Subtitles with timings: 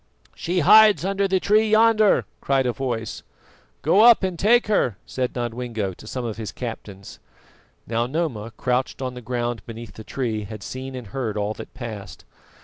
[0.33, 3.21] "She hides under the tree yonder!" cried a voice.
[3.83, 7.19] "Go up and take her," said Nodwengo to some of his captains.
[7.85, 11.75] Now Noma, crouched on the ground beneath the tree, had seen and heard all that
[11.75, 12.25] passed.